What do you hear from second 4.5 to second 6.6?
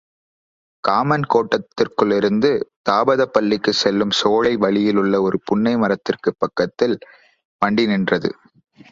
வழியிலுள்ள ஒரு புன்னை மரத்திற்குப்